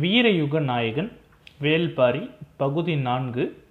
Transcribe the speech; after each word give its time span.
வீரயுக 0.00 0.60
நாயகன் 0.60 1.12
வேல்பாரி 1.60 2.30
பகுதி 2.56 2.96
நான்கு. 2.96 3.64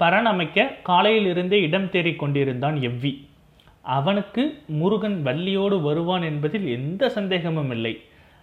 பரணமைக்க 0.00 0.64
காலையிலிருந்தே 0.88 1.52
இடம் 1.52 1.90
தேடிக் 1.90 2.18
கொண்டிருந்தான் 2.18 2.76
எவ்வி. 2.76 3.28
அவனுக்கு 3.82 4.62
முருகன் 4.66 5.22
வள்ளியோடு 5.24 5.80
வருவான் 5.80 6.22
என்பதில் 6.22 6.66
எந்த 6.68 7.08
சந்தேகமும் 7.08 7.70
இல்லை. 7.70 8.00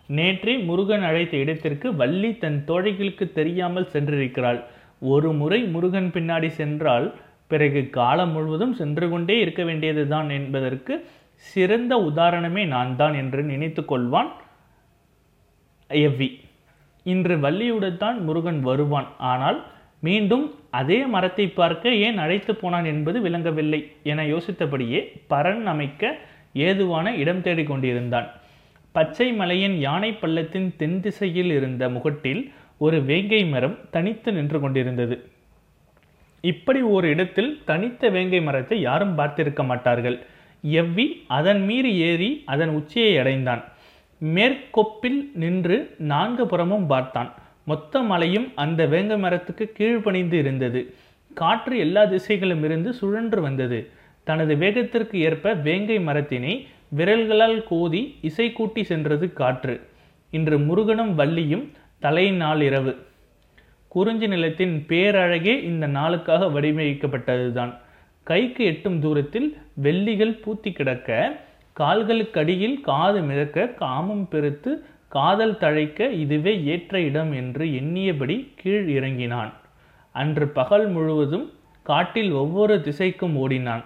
நேற்றே 0.09 0.63
முருகன் 0.63 1.03
அழைத்த 1.03 1.37
இடத்திற்கு 1.37 1.95
வள்ளி 1.95 2.37
தன் 2.37 2.63
தோழிகளுக்கு 2.67 3.31
தெரியாமல் 3.31 3.89
சென்றிருக்கிறாள். 3.93 4.63
ஒரு 4.99 5.33
முறை 5.33 5.63
முருகன் 5.63 6.11
பின்னாடி 6.13 6.47
சென்றால் 6.47 7.13
பிறகு 7.47 7.89
காலம் 7.89 8.31
முழுவதும் 8.31 8.73
சென்று 8.73 9.09
கொண்டே 9.09 9.39
இருக்க 9.39 9.63
வேண்டியதுதான் 9.63 10.29
என்பதற்கு 10.29 11.05
சிறந்த 11.35 12.11
உதாரணமே 12.13 12.65
நான் 12.67 12.95
தான் 12.95 13.13
என்று 13.13 13.43
நினைத்து 13.43 13.81
கொள்வான் 13.81 14.31
எவ்வி. 15.89 16.29
இன்று 17.03 17.35
வள்ளியுடன் 17.45 17.97
தான் 17.97 18.17
முருகன் 18.27 18.61
வருவான். 18.61 19.07
ஆனால் 19.31 19.59
மீண்டும் 20.07 20.45
அதே 20.79 20.99
மரத்தை 21.05 21.45
பார்க்க 21.47 21.91
ஏன் 22.05 22.17
அழைத்து 22.17 22.53
போனான் 22.55 22.85
என்பது 22.85 23.17
விளங்கவில்லை 23.21 23.79
என 24.03 24.23
யோசித்தபடியே 24.23 24.99
பரன் 25.27 25.65
அமைக்க 25.65 26.13
ஏதுவான 26.67 27.15
இடம் 27.15 27.41
தேடிக் 27.41 27.69
கொண்டிருந்தான். 27.71 28.27
பச்சை 28.95 29.27
மலையின் 29.33 29.77
யானை 29.79 30.11
பள்ளத்தின் 30.13 30.67
தென் 30.77 30.99
திசையில் 30.99 31.51
இருந்த 31.51 31.83
முகட்டில் 31.89 32.41
ஒரு 32.77 32.97
வேங்கை 33.09 33.41
மரம் 33.45 33.77
தனித்து 33.89 34.29
நின்று 34.31 34.59
கொண்டிருந்தது. 34.59 35.15
இப்படி 36.43 36.81
ஒரு 36.95 37.07
இடத்தில் 37.09 37.51
தனித்த 37.65 38.09
வேங்கை 38.09 38.41
மரத்தை 38.41 38.77
யாரும் 38.81 39.17
பார்த்திருக்க 39.17 39.63
மாட்டார்கள். 39.65 40.17
எவ்வி 40.63 41.05
அதன் 41.37 41.61
மீறி 41.65 41.91
ஏறி 42.09 42.29
அதன் 42.45 42.73
உச்சியை 42.79 43.13
அடைந்தான். 43.17 43.63
மேற்கொப்பில் 44.23 45.21
நின்று 45.33 45.95
நான்கு 45.97 46.47
புறமும் 46.47 46.87
பார்த்தான். 46.87 47.33
மொத்த 47.65 48.01
மலையும் 48.01 48.51
அந்த 48.55 48.85
வேங்கை 48.85 49.17
மரத்துக்கு 49.17 49.73
கீழ்ப்பணிந்து 49.77 50.33
இருந்தது. 50.33 50.93
காற்று 51.33 51.77
எல்லா 51.77 52.03
திசைகளும் 52.03 52.63
இருந்து 52.63 52.93
சுழன்று 52.93 53.41
வந்தது. 53.41 53.89
தனது 54.23 54.55
வேகத்திற்கு 54.55 55.13
ஏற்ப 55.13 55.53
வேங்கை 55.53 55.97
மரத்தினை 55.99 56.65
விரல்களால் 56.95 57.63
கோதி 57.67 58.15
இசை 58.21 58.51
கூட்டி 58.51 58.83
சென்றது 58.83 59.33
காற்று. 59.33 59.81
இன்று 60.31 60.59
முருகனும் 60.59 61.19
வள்ளியும் 61.19 61.69
தலை 61.99 62.31
நாள் 62.31 62.61
இரவு. 62.61 62.95
குறிஞ்சி 63.87 64.27
நிலத்தின் 64.27 64.85
பேரழகே 64.87 65.63
இந்த 65.63 65.87
நாளுக்காக 65.87 66.45
வடிவமைக்கப்பட்டதுதான். 66.45 67.73
கைக்கு 68.23 68.65
எட்டும் 68.65 68.99
தூரத்தில் 68.99 69.57
வெள்ளிகள் 69.73 70.39
பூத்தி 70.45 70.71
கிடக்க 70.71 71.39
கால்களுக்கடியில் 71.79 72.81
காது 72.81 73.21
மிதக்க 73.21 73.67
காமம் 73.67 74.25
பெருத்து 74.29 74.71
காதல் 75.07 75.57
தழைக்க 75.57 76.09
இதுவே 76.11 76.63
ஏற்ற 76.63 76.99
இடம் 76.99 77.31
என்று 77.31 77.65
எண்ணியபடி 77.65 78.37
கீழ் 78.55 78.87
இறங்கினான். 78.87 79.51
அன்று 80.15 80.47
பகல் 80.47 80.87
முழுவதும் 80.87 81.51
காட்டில் 81.83 82.31
ஒவ்வொரு 82.31 82.75
திசைக்கும் 82.77 83.35
ஓடினான். 83.35 83.83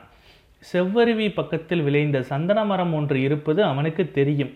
செவ்வருவி 0.74 1.34
பக்கத்தில் 1.34 1.82
விளைந்த 1.82 2.22
சந்தன 2.22 2.66
மரம் 2.66 2.94
ஒன்று 2.94 3.22
இருப்பது 3.22 3.64
அவனுக்கு 3.64 4.12
தெரியும். 4.12 4.54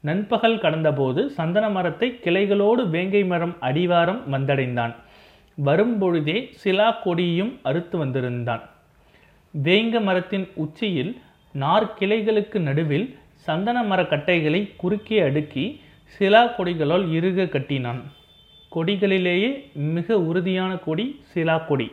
நண்பகல் 0.00 0.56
கடந்தபோது 0.56 1.26
சந்தன 1.26 1.68
மரத்தை 1.68 2.08
கிளைகளோடு 2.24 2.82
வேங்கை 2.88 3.24
மரம் 3.24 3.56
அடிவாரம் 3.60 4.22
வந்தடைந்தான். 4.32 4.94
வரும்பொழுதே 5.64 6.38
சிலா 6.50 6.90
கொடியும் 6.90 7.58
அறுத்து 7.62 7.98
வந்திருந்தான். 7.98 8.62
வேங்க 9.64 10.00
மரத்தின் 10.02 10.48
உச்சியில் 10.54 11.12
நார்க்கிளைகளுக்கு 11.62 12.58
நடுவில் 12.68 13.06
சந்தன 13.46 13.78
மரக்கட்டைகளை 13.82 14.60
குறுக்கே 14.76 15.18
அடுக்கி 15.20 15.64
சிலா 16.14 16.42
கொடிகளால் 16.56 17.06
இறுக 17.18 17.46
கட்டினான். 17.46 18.00
கொடிகளிலேயே 18.74 19.50
மிக 19.96 20.18
உறுதியான 20.20 20.72
கொடி 20.86 21.06
சிலா 21.32 21.56
கொடி. 21.58 21.88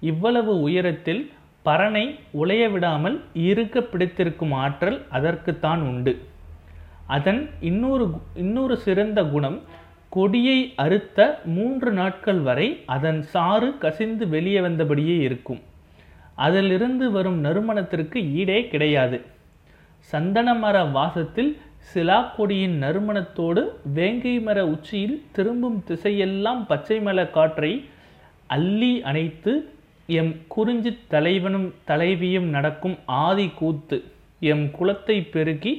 இவ்வளவு 0.00 0.60
உயரத்தில் 0.60 1.22
பறனை 1.66 2.04
உலைய 2.30 2.64
விடாமல் 2.68 3.16
இறுக்க 3.48 3.80
பிடித்திருக்கும் 3.80 4.54
ஆற்றல் 4.64 4.98
அதற்குத்தான் 5.10 5.82
உண்டு. 5.90 6.14
அதன் 7.16 7.40
இன்னொரு 7.60 8.06
இன்னொரு 8.34 8.76
சிறந்த 8.86 9.20
குணம் 9.24 9.58
கொடியை 10.08 10.58
அறுத்த 10.76 11.18
மூன்று 11.56 11.90
நாட்கள் 11.92 12.40
வரை 12.48 12.68
அதன் 12.86 13.20
சாறு 13.34 13.68
கசிந்து 13.78 14.24
வெளியே 14.28 14.60
வந்தபடியே 14.60 15.16
இருக்கும். 15.28 15.60
அதிலிருந்து 16.36 17.10
வரும் 17.10 17.38
நறுமணத்திற்கு 17.44 18.18
ஈடே 18.40 18.58
கிடையாது. 18.68 19.18
சந்தன 20.10 20.54
மர 20.54 20.76
வாசத்தில் 20.96 21.50
சிலா 21.90 22.18
கொடியின் 22.36 22.76
நறுமணத்தோடு 22.82 23.62
வேங்கை 23.96 24.34
மர 24.40 24.58
உச்சியில் 24.66 25.16
திரும்பும் 25.32 25.78
திசையெல்லாம் 25.88 26.62
பச்சை 26.66 26.98
மல 27.00 27.30
காற்றை 27.30 27.72
அள்ளி 28.46 28.92
அணைத்து 29.10 29.52
எம் 30.08 30.32
குறிஞ்சி 30.48 30.92
தலைவனும் 31.08 31.68
தலைவியும் 31.84 32.48
நடக்கும் 32.56 32.96
ஆதி 33.24 33.48
கூத்து 33.60 33.98
எம் 34.52 34.66
குலத்தை 34.78 35.16
பெருக்கி 35.34 35.72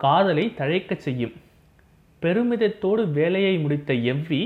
காதலை 0.00 0.44
தழைக்கச் 0.58 1.04
செய்யும். 1.06 1.34
பெருமிதத்தோடு 2.22 3.02
வேலையை 3.10 3.54
முடித்த 3.58 3.92
எவ்வி 4.12 4.42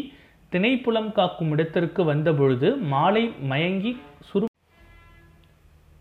திணைப்புலம் 0.52 1.12
காக்கும் 1.12 1.50
இடத்திற்கு 1.50 2.04
வந்தபொழுது 2.04 2.76
மாலை 2.92 3.24
மயங்கி 3.50 3.92
சுரு 4.30 4.46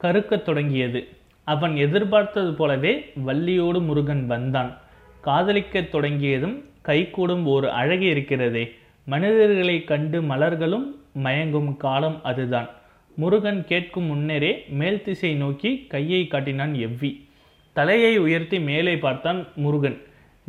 கருக்கத் 0.01 0.45
தொடங்கியது. 0.45 1.07
அவன் 1.43 1.75
எதிர்பார்த்தது 1.75 2.53
போலவே 2.53 3.11
வள்ளியோடு 3.25 3.81
முருகன் 3.81 4.25
வந்தான். 4.25 4.77
காதலிக்கத் 5.21 5.89
தொடங்கியதும் 5.89 6.63
கைகூடும் 6.81 7.45
ஒரு 7.45 7.71
அழகு 7.71 8.05
இருக்கிறதே. 8.05 8.75
மனிதர்களை 9.05 9.83
கண்டு 9.83 10.21
மலர்களும் 10.21 10.95
மயங்கும் 11.23 11.77
காலம் 11.77 12.23
அதுதான். 12.23 12.69
முருகன் 13.15 13.65
கேட்கும் 13.65 14.03
முன்னரே 14.03 14.65
மேல் 14.69 15.01
திசை 15.01 15.35
நோக்கி 15.35 15.85
கையை 15.89 16.27
காட்டினான் 16.27 16.73
எவ்வி. 16.73 17.27
தலையை 17.73 18.17
உயர்த்தி 18.17 18.59
மேலே 18.59 18.97
பார்த்தான் 18.97 19.47
முருகன். 19.55 20.01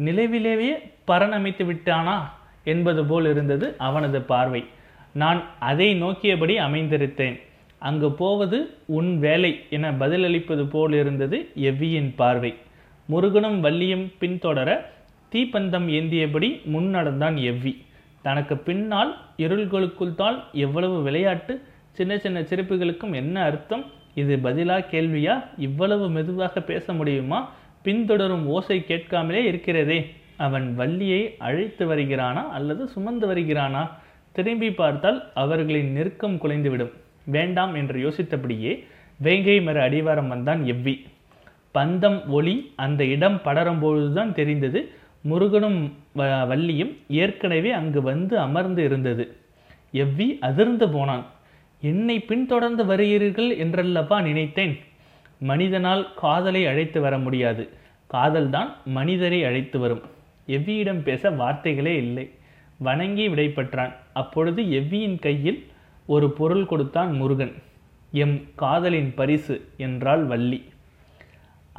நிலவிலேயே 0.04 0.72
பரணமைத்து 1.06 1.64
விட்டானா? 1.64 2.18
என்பது 2.64 3.04
போல் 3.04 3.26
இருந்தது 3.26 3.74
அவனது 3.78 4.22
பார்வை. 4.22 4.64
நான் 5.12 5.42
அதை 5.58 6.02
நோக்கியபடி 6.02 6.58
அமைந்திருத்தேன். 6.58 7.40
அங்கு 7.80 8.08
போவது 8.12 8.58
உன் 8.86 9.18
வேலை 9.18 9.52
என 9.70 9.92
பதிலளிப்பது 9.92 10.64
போல் 10.70 10.92
இருந்தது 10.92 11.38
எவ்வியின் 11.68 12.10
பார்வை. 12.16 12.52
முருகனும் 13.06 13.58
வள்ளியும் 13.64 14.06
பின்தொடர 14.20 14.70
தீப்பந்தம் 15.32 15.86
ஏந்தியபடி 15.98 16.48
முன் 16.64 16.88
நடந்தான் 16.88 17.36
எவ்வி. 17.36 17.72
தனக்கு 18.22 18.56
பின்னால் 18.58 19.12
இருள்களுக்குள் 19.36 20.14
தான் 20.14 20.38
எவ்வளவு 20.52 21.02
விளையாட்டு 21.02 21.54
சின்ன 21.90 22.18
சின்ன 22.18 22.40
சிரிப்புகளுக்கும் 22.40 23.14
என்ன 23.14 23.42
அர்த்தம்? 23.42 23.84
இது 24.14 24.36
பதிலா 24.36 24.76
கேள்வியா? 24.92 25.34
இவ்வளவு 25.58 26.10
மெதுவாக 26.10 26.60
பேச 26.60 26.92
முடியுமா? 26.92 27.40
பின்தொடரும் 27.84 28.44
ஓசை 28.46 28.78
கேட்காமலே 28.84 29.42
இருக்கிறதே. 29.44 30.00
அவன் 30.36 30.74
வள்ளியை 30.74 31.22
அழைத்து 31.38 31.84
வருகிறானா 31.94 32.42
அல்லது 32.48 32.88
சுமந்து 32.88 33.26
வருகிறானா? 33.34 33.82
திரும்பி 34.32 34.70
பார்த்தால் 34.72 35.18
அவர்களின் 35.34 35.92
நெருக்கம் 35.92 36.38
குலைந்துவிடும். 36.42 36.92
வேண்டாம் 37.24 37.74
என்று 37.74 38.08
யோசித்தபடியே 38.08 38.84
வேங்கை 39.18 39.62
மர 39.62 39.90
அடிவாரம் 39.90 40.28
வந்தான் 40.28 40.62
எவ்வி. 40.62 41.06
பந்தம் 41.74 42.26
ஒளி 42.26 42.72
அந்த 42.76 43.04
இடம் 43.04 43.42
படரும் 43.42 43.78
பொழுதுதான் 43.78 44.34
தெரிந்தது. 44.34 44.90
முருகனும் 45.22 45.92
வள்ளியும் 46.16 46.96
ஏற்கனவே 47.08 47.70
அங்கு 47.70 48.02
வந்து 48.02 48.38
அமர்ந்து 48.38 48.84
இருந்தது. 48.84 49.36
எவ்வி 49.92 50.38
அதிர்ந்து 50.38 50.90
போனான். 50.90 51.26
என்னை 51.80 52.20
பின்தொடர்ந்து 52.20 52.84
வருகிறீர்கள் 52.84 53.50
என்றல்லப்பா 53.58 54.22
நினைத்தேன். 54.22 54.78
மனிதனால் 55.38 56.14
காதலை 56.14 56.66
அழைத்து 56.66 57.00
வர 57.00 57.18
முடியாது. 57.18 57.68
காதல்தான் 58.06 58.70
மனிதரை 58.84 59.44
அழைத்து 59.44 59.78
வரும். 59.78 60.02
எவ்வியிடம் 60.46 61.02
பேச 61.02 61.30
வார்த்தைகளே 61.30 61.96
இல்லை. 61.96 62.30
வணங்கி 62.78 63.28
விடைபெற்றான். 63.28 63.94
அப்பொழுது 64.12 64.62
எவ்வியின் 64.62 65.18
கையில் 65.18 65.66
ஒரு 66.14 66.26
பொருள் 66.38 66.66
கொடுத்தான் 66.66 67.10
முருகன். 67.12 67.52
எம் 68.22 68.36
காதலின் 68.54 69.10
பரிசு 69.18 69.56
என்றாள் 69.76 70.24
வள்ளி. 70.30 70.60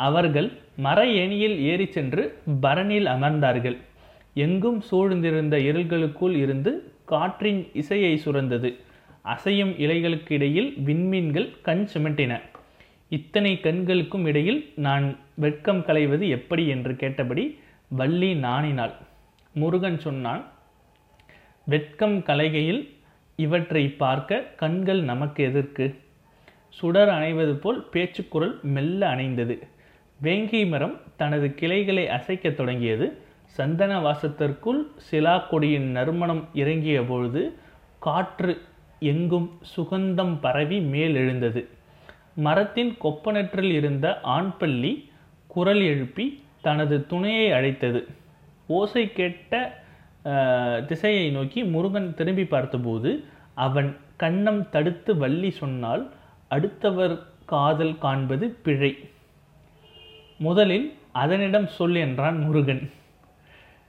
அவர்கள் 0.07 0.49
மர 0.85 0.99
ஏணியில் 1.21 1.57
ஏறி 1.69 1.87
சென்று 1.95 2.23
பரணியில் 2.61 3.09
அமர்ந்தார்கள். 3.15 3.77
எங்கும் 4.43 4.79
சூழ்ந்திருந்த 4.89 5.55
இருள்களுக்குள் 5.69 6.35
இருந்து 6.43 6.71
காற்றின் 7.05 7.61
இசையை 7.73 8.13
சுரந்தது. 8.25 8.69
அசையும் 9.25 9.73
இலைகளுக்கு 9.85 10.31
இடையில் 10.37 10.69
விண்மீன்கள் 10.85 11.49
கண் 11.61 11.85
சுமட்டின. 11.93 12.33
இத்தனை 13.09 13.53
கண்களுக்கும் 13.59 14.25
இடையில் 14.25 14.61
நான் 14.87 15.07
வெட்கம் 15.35 15.83
களைவது 15.85 16.25
எப்படி 16.29 16.63
என்று 16.67 16.93
கேட்டபடி 16.95 17.45
வள்ளி 17.99 18.31
நாணினாள். 18.47 18.95
முருகன் 19.55 19.99
சொன்னான் 19.99 20.43
வெட்கம் 21.67 22.17
கலைகையில் 22.29 22.81
இவற்றை 23.45 23.83
பார்க்க 24.01 24.39
கண்கள் 24.61 25.01
நமக்கு 25.01 25.41
எதற்கு? 25.43 25.85
சுடர் 26.69 27.09
அணைவது 27.09 27.53
போல் 27.55 27.79
பேச்சுக்குரல் 27.91 28.55
மெல்ல 28.63 29.01
அணைந்தது. 29.15 29.55
வேங்கை 30.19 30.63
மரம் 30.65 30.95
தனது 31.15 31.47
கிளைகளை 31.53 32.05
அசைக்கத் 32.09 32.55
தொடங்கியது. 32.55 33.07
சந்தன 33.57 33.93
வாசத்திற்குள் 33.99 34.81
சிலா 35.07 35.35
கொடியின் 35.37 35.89
நறுமணம் 35.91 36.43
இறங்கிய 36.53 36.99
பொழுது 37.03 37.41
காற்று 37.99 38.53
எங்கும் 39.03 39.47
சுகந்தம் 39.73 40.35
பரவி 40.41 40.77
மேலெழுந்தது 40.93 41.61
மரத்தின் 42.35 42.91
கொப்பனற்றில் 43.03 43.71
இருந்த 43.71 44.05
ஆண் 44.35 44.51
பள்ளி 44.57 44.91
குரல் 45.47 45.83
எழுப்பி 45.83 46.25
தனது 46.61 46.95
துணையை 47.05 47.47
அழைத்தது. 47.51 48.01
ஓசை 48.67 49.03
கேட்ட 49.11 49.53
திசையை 50.87 51.29
நோக்கி 51.29 51.63
முருகன் 51.63 52.13
திரும்பி 52.13 52.45
பார்த்தபோது 52.45 53.23
அவன் 53.55 53.97
கண்ணம் 54.19 54.69
தடுத்து 54.69 55.17
வள்ளி 55.17 55.51
சொன்னால் 55.51 56.11
அடுத்தவர் 56.47 57.19
காதல் 57.45 57.97
காண்பது 57.97 58.49
பிழை. 58.49 58.97
முதலில் 60.37 60.93
அதனிடம் 61.11 61.67
சொல் 61.67 61.95
என்றான் 61.95 62.37
முருகன். 62.37 62.91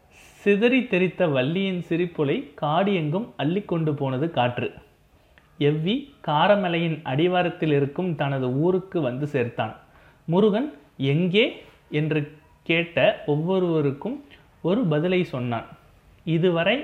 சிதறி 0.09 0.87
தெரித்த 0.87 1.27
வள்ளியின் 1.27 1.83
சிரிப்புலை 1.89 2.55
காடு 2.55 2.95
எங்கும் 2.95 3.35
அள்ளிக்கொண்டு 3.39 3.93
போனது 3.93 4.31
காற்று. 4.31 4.73
எவ்வி 5.59 6.15
காரமலையின் 6.27 7.01
அடிவாரத்தில் 7.03 7.73
இருக்கும் 7.73 8.15
தனது 8.15 8.51
ஊருக்கு 8.51 9.01
வந்து 9.01 9.27
சேர்த்தான். 9.27 9.75
முருகன் 10.25 10.75
எங்கே? 10.97 11.63
என்று 11.91 12.33
கேட்ட 12.63 13.23
ஒவ்வொருவருக்கும் 13.27 14.25
ஒரு 14.63 14.85
பதிலை 14.85 15.25
சொன்னான். 15.25 15.67
இதுவரை 16.25 16.77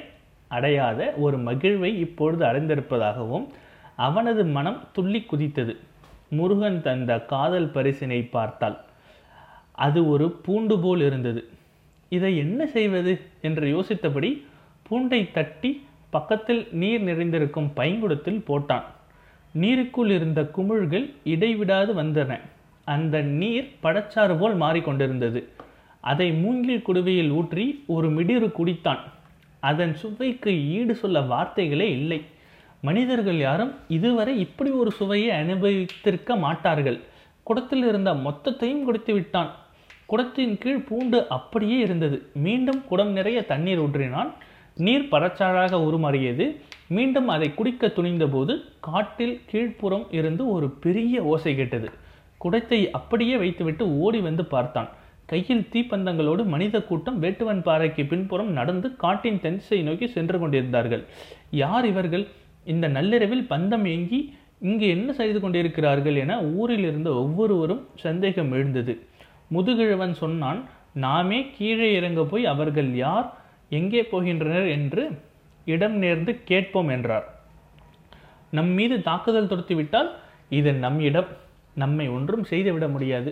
அடையாத 0.49 1.01
ஒரு 1.17 1.39
மகிழ்வை 1.39 1.91
இப்பொழுது 1.99 2.45
அடைந்திருப்பதாகவும் 2.45 3.47
அவனது 3.97 4.45
மனம் 4.45 4.81
துள்ளி 4.93 5.27
குதித்தது. 5.33 5.77
முருகன் 6.29 6.83
தந்த 6.83 7.21
காதல் 7.25 7.71
பரிசினை 7.71 8.29
பார்த்தாள் 8.31 8.77
அது 9.73 10.01
ஒரு 10.09 10.31
பூண்டு 10.31 10.81
போல் 10.81 11.01
இருந்தது. 11.01 11.49
இதை 12.09 12.39
என்ன 12.39 12.67
செய்வது 12.67 13.21
என்று 13.41 13.67
யோசித்தபடி 13.75 14.31
பூண்டை 14.91 15.33
தட்டி 15.33 15.87
பக்கத்தில் 16.11 16.69
நீர் 16.71 17.01
நிறைந்திருக்கும் 17.01 17.71
பைங்குடத்தில் 17.77 18.41
போட்டான். 18.47 18.87
நீருக்குள் 19.55 20.11
இருந்த 20.11 20.43
குமிழ்கள் 20.57 21.07
இடைவிடாது 21.25 21.93
வந்தன. 21.95 22.41
அந்த 22.85 23.21
நீர் 23.21 23.69
படச்சாறு 23.83 24.39
போல் 24.39 24.57
மாறிக்கொண்டிருந்தது. 24.61 25.45
அதை 26.01 26.33
மூங்கில் 26.33 26.83
குடுவையில் 26.83 27.31
ஊற்றி 27.31 27.85
ஒரு 27.87 28.09
மிடிறு 28.11 28.49
குடித்தான். 28.59 29.03
அதன் 29.61 29.95
சுவைக்கு 29.95 30.69
ஈடு 30.69 30.95
சொல்ல 30.95 31.21
வார்த்தைகளே 31.21 31.91
இல்லை. 31.91 32.25
மனிதர்கள் 32.81 33.39
யாரும் 33.39 33.75
இதுவரை 33.89 34.39
இப்படி 34.39 34.71
ஒரு 34.71 34.91
சுவையை 34.91 35.37
அனுபவித்திருக்க 35.37 36.39
மாட்டார்கள். 36.39 37.01
குடத்தில் 37.43 37.87
இருந்த 37.87 38.15
மொத்தத்தையும் 38.15 38.83
குடித்து 38.83 39.13
விட்டான். 39.13 39.55
குடத்தின் 40.09 40.59
கீழ் 40.59 40.79
பூண்டு 40.79 41.29
அப்படியே 41.29 41.79
இருந்தது. 41.79 42.31
மீண்டும் 42.35 42.85
குடம் 42.87 43.11
நிறைய 43.11 43.47
தண்ணீர் 43.47 43.81
ஊற்றினான். 43.81 44.33
நீர் 44.75 45.09
பறச்சாளாக 45.11 45.75
உருமாறியது. 45.75 46.57
மீண்டும் 46.89 47.29
அதை 47.29 47.55
குடிக்க 47.55 47.87
துணிந்தபோது 47.87 48.65
காட்டில் 48.81 49.41
கீழ்ப்புறம் 49.53 50.07
இருந்து 50.11 50.51
ஒரு 50.51 50.71
பெரிய 50.71 51.23
ஓசை 51.23 51.57
கேட்டது. 51.57 51.91
குடத்தை 52.39 52.91
அப்படியே 52.91 53.37
வைத்துவிட்டு 53.37 53.99
ஓடி 53.99 54.21
வந்து 54.21 54.45
பார்த்தான். 54.45 54.89
கையில் 55.31 55.69
தீப்பந்தங்களோடு 55.73 56.43
மனித 56.53 56.77
கூட்டம் 56.89 57.19
வேட்டுவன் 57.23 57.63
பாறைக்கு 57.67 58.03
பின்புறம் 58.11 58.53
நடந்து 58.59 58.89
காட்டின் 59.03 59.41
தென்சை 59.45 59.79
நோக்கி 59.89 60.07
சென்று 60.17 60.37
கொண்டிருந்தார்கள். 60.39 61.03
யார் 61.63 61.87
இவர்கள்? 61.93 62.25
இந்த 62.65 62.87
நள்ளிரவில் 62.97 63.45
பந்தம் 63.51 63.87
ஏங்கி 63.95 64.21
இங்கு 64.69 64.87
என்ன 64.89 65.09
செய்து 65.19 65.39
கொண்டிருக்கிறார்கள் 65.41 66.17
என 66.23 66.33
ஊரில் 66.61 66.87
இருந்த 66.89 67.11
ஒவ்வொருவரும் 67.23 67.83
சந்தேகம் 68.05 68.53
எழுந்தது. 68.53 68.95
முதுகிழவன் 69.55 70.15
சொன்னான் 70.23 70.61
நாமே 71.05 71.39
கீழே 71.57 71.89
இறங்க 71.99 72.21
போய் 72.25 72.45
அவர்கள் 72.53 72.91
யார்? 73.05 73.29
எங்கே 73.79 74.03
போகின்றனர் 74.13 74.69
என்று 74.77 75.03
இடம் 75.67 75.97
நேர்ந்து 76.03 76.33
கேட்போம் 76.51 76.91
என்றார். 76.97 77.27
நம் 78.57 78.73
மீது 78.79 78.97
தாக்குதல் 79.09 79.51
தொடுத்துவிட்டால் 79.51 80.11
இது 80.59 80.71
நம் 80.85 80.99
இடம். 81.09 81.31
நம்மை 81.75 82.07
ஒன்றும் 82.17 82.45
செய்துவிட 82.45 82.87
முடியாது. 82.89 83.31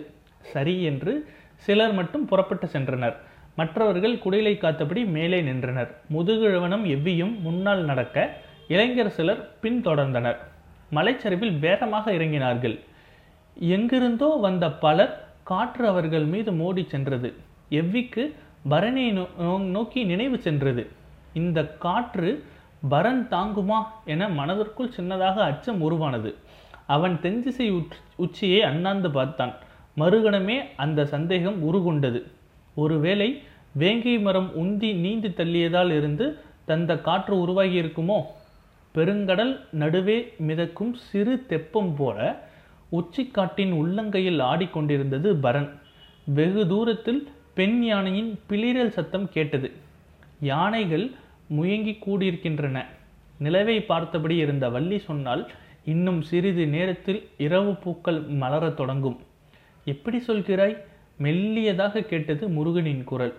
சரி 0.53 0.75
என்று 0.89 1.13
சிலர் 1.57 1.93
மட்டும் 1.93 2.25
புறப்பட்டு 2.25 2.65
சென்றனர். 2.65 3.15
மற்றவர்கள் 3.55 4.15
குடிலை 4.15 4.57
காத்தபடி 4.57 5.05
மேலே 5.05 5.41
நின்றனர். 5.41 6.01
முதுகிழவனும் 6.13 6.83
எவ்வியும் 6.85 7.39
முன்னால் 7.39 7.83
நடக்க 7.83 8.37
இளைஞர் 8.67 9.09
சிலர் 9.09 9.49
பின்தொடர்ந்தனர் 9.61 10.35
மலைச்சரிவில் 10.89 11.59
வேகமாக 11.59 12.11
இறங்கினார்கள். 12.11 12.79
எங்கிருந்தோ 13.59 14.37
வந்த 14.41 14.71
பலர் 14.71 15.27
காற்று 15.43 15.87
அவர்கள் 15.87 16.23
மீது 16.23 16.51
மோடி 16.51 16.85
சென்றது. 16.85 17.33
எவ்விக்கு 17.69 18.33
பரணியை 18.69 19.11
நோ- 19.11 19.29
நோ- 19.41 19.59
நோக்கி 19.59 20.03
நினைவு 20.03 20.37
சென்றது. 20.37 20.89
இந்த 21.33 21.67
காற்று 21.67 22.43
பரன் 22.89 23.27
தாங்குமா 23.29 23.83
என 24.05 24.29
மனதிற்குள் 24.29 24.91
சின்னதாக 24.97 25.35
அச்சம் 25.35 25.81
உருவானது. 25.81 26.35
அவன் 26.87 27.21
தென்திசை 27.21 27.87
உச்சியை 28.15 28.63
அண்ணாந்து 28.63 29.11
பார்த்தான். 29.11 29.53
மறுகணமே 29.97 30.57
அந்த 30.75 31.05
சந்தேகம் 31.05 31.59
உருகொண்டது. 31.67 32.19
ஒருவேளை 32.75 33.29
வேங்கை 33.73 34.19
மரம் 34.19 34.49
உந்தி 34.63 34.89
நீந்தி 34.95 35.29
தள்ளியதால் 35.29 35.91
இருந்து 35.97 36.25
தந்த 36.65 36.97
காற்று 36.97 37.39
உருவாகி 37.39 37.81
இருக்குமோ 37.81 38.19
பெருங்கடல் 38.95 39.53
நடுவே 39.71 40.33
மிதக்கும் 40.47 40.93
சிறு 40.93 41.45
தெப்பம் 41.49 41.95
போல 41.97 42.19
உச்சிக்காட்டின் 42.91 43.73
உள்ளங்கையில் 43.79 44.41
ஆடிக்கொண்டிருந்தது 44.51 45.29
பரன். 45.45 45.69
வெகு 46.37 46.67
தூரத்தில் 46.67 47.21
பெண் 47.53 47.83
யானையின் 47.83 48.39
பிளிரல் 48.49 48.95
சத்தம் 48.97 49.27
கேட்டது. 49.29 49.71
யானைகள் 50.41 51.05
முயங்கி 51.47 51.93
கூடியிருக்கின்றன. 52.05 52.77
நிலவை 53.39 53.77
பார்த்தபடி 53.85 54.35
இருந்த 54.35 54.69
வள்ளி 54.69 54.99
சொன்னால் 54.99 55.43
இன்னும் 55.85 56.21
சிறிது 56.21 56.67
நேரத்தில் 56.67 57.21
இரவு 57.37 57.75
பூக்கள் 57.75 58.21
மலரத் 58.41 58.73
தொடங்கும். 58.73 59.17
எப்படி 59.87 60.23
சொல்கிறாய்? 60.27 60.77
மெல்லியதாக 61.19 62.01
கேட்டது 62.01 62.49
முருகனின் 62.49 63.03
குரல். 63.03 63.35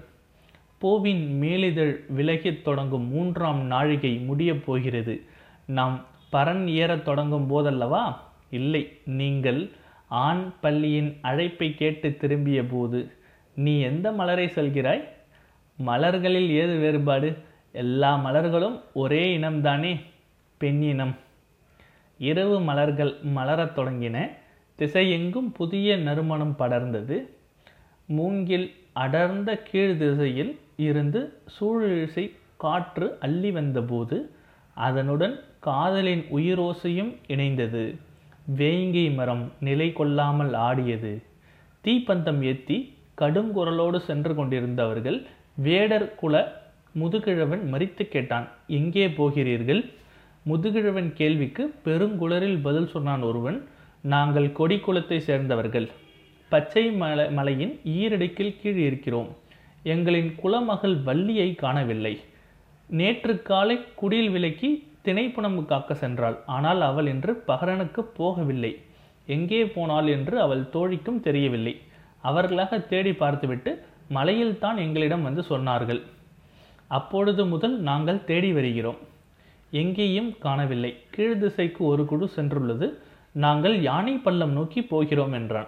பூவின் 0.79 1.39
மேலிதழ் 1.39 2.05
விலகித் 2.17 2.63
தொடங்கும் 2.63 3.09
மூன்றாம் 3.09 3.67
நாழிகை 3.67 4.17
முடியப் 4.17 4.67
போகிறது. 4.67 5.23
நாம் 5.67 6.07
பரன் 6.33 6.67
ஏறத் 6.67 7.05
தொடங்கும் 7.05 7.51
போதல்லவா? 7.51 8.17
இல்லை 8.51 8.99
நீங்கள் 9.05 9.71
ஆண் 10.09 10.53
பள்ளியின் 10.61 11.19
அழைப்பை 11.21 11.75
கேட்டு 11.75 12.17
திரும்பிய 12.17 12.67
போது. 12.67 13.11
நீ 13.55 13.81
எந்த 13.81 14.13
மலரை 14.13 14.47
சொல்கிறாய்? 14.47 15.05
மலர்களில் 15.87 16.49
ஏது 16.49 16.77
வேறுபாடு? 16.77 17.37
எல்லா 17.73 18.25
மலர்களும் 18.25 18.81
ஒரே 18.95 19.39
இனம்தானே? 19.39 20.01
பெண் 20.57 20.83
இனம். 20.83 21.17
இரவு 22.19 22.61
மலர்கள் 22.61 23.15
மலரத் 23.37 23.79
தொடங்கின. 23.79 24.31
திசையெங்கும் 24.79 25.49
புதிய 25.53 25.97
நறுமணம் 25.97 26.55
படர்ந்தது. 26.59 27.17
மூங்கில் 28.09 28.67
அடர்ந்த 28.93 29.51
கீழ் 29.69 29.97
திசையில் 29.97 30.53
இருந்து 30.77 31.21
சூழிசை 31.57 32.25
காற்று 32.57 33.07
அள்ளி 33.21 33.51
வந்தபோது 33.51 34.17
அதனுடன் 34.77 35.35
காதலின் 35.61 36.25
உயிரோசையும் 36.33 37.13
இணைந்தது. 37.29 37.85
வேங்கை 38.57 39.07
மரம் 39.11 39.45
நிலை 39.61 39.89
கொள்ளாமல் 39.93 40.55
ஆடியது. 40.69 41.13
தீப்பந்தம் 41.85 42.41
ஏத்தி 42.43 42.77
கடுங்குரலோடு 43.21 43.99
சென்று 43.99 44.33
கொண்டிருந்தவர்கள் 44.35 45.19
வேடர் 45.63 46.15
குல 46.15 46.35
முதுகிழவன் 46.95 47.65
மறித்து 47.73 48.05
கேட்டான் 48.09 48.47
எங்கே 48.67 49.07
போகிறீர்கள்? 49.09 49.83
முதுகிழவன் 50.47 51.11
கேள்விக்கு 51.13 51.65
பெருங்குளரில் 51.85 52.59
பதில் 52.63 52.89
சொன்னான் 52.89 53.23
ஒருவன் 53.23 53.59
நாங்கள் 54.05 54.49
கொடி 54.53 54.77
குலத்தை 54.77 55.19
சேர்ந்தவர்கள். 55.19 55.89
பச்சை 56.53 56.85
மலை 57.01 57.25
மலையின் 57.31 57.73
ஈரடுக்கில் 57.99 58.57
கீழ் 58.61 58.81
இருக்கிறோம். 58.89 59.31
எங்களின் 59.85 60.31
குலமகள் 60.43 60.97
வள்ளியை 61.03 61.49
காணவில்லை. 61.55 62.15
நேற்று 62.89 63.33
காலை 63.43 63.77
குடில் 64.01 64.31
விலக்கி 64.31 64.71
திணைப்புணம் 65.07 65.59
காக்க 65.65 65.95
சென்றாள். 65.95 66.37
ஆனால் 66.47 66.81
அவள் 66.81 67.07
இன்று 67.07 67.33
பகரனுக்கு 67.47 68.03
போகவில்லை. 68.19 68.73
எங்கே 69.27 69.61
போனாள் 69.67 70.07
என்று 70.07 70.41
அவள் 70.41 70.65
தோழிக்கும் 70.75 71.21
தெரியவில்லை. 71.21 71.75
அவர்களாக 72.21 72.79
தேடி 72.93 73.13
பார்த்துவிட்டு 73.13 73.73
மலையில் 74.09 74.59
தான் 74.59 74.77
எங்களிடம் 74.77 75.23
வந்து 75.23 75.43
சொன்னார்கள். 75.51 76.01
அப்பொழுது 76.89 77.43
முதல் 77.47 77.77
நாங்கள் 77.81 78.25
தேடி 78.25 78.53
வருகிறோம். 78.53 78.99
எங்கேயும் 79.71 80.31
காணவில்லை. 80.39 80.93
கீழ் 81.11 81.39
திசைக்கு 81.39 81.85
ஒரு 81.85 82.05
குழு 82.05 82.27
சென்றுள்ளது. 82.37 82.87
நாங்கள் 83.33 83.83
யானை 83.83 84.15
பள்ளம் 84.17 84.53
நோக்கி 84.53 84.83
போகிறோம் 84.83 85.33
என்றான். 85.33 85.67